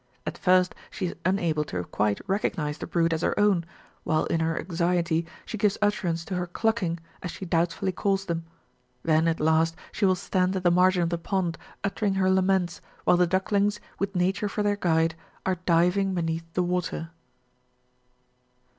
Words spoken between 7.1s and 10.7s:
as she doubtfully calls them; then at last she will stand at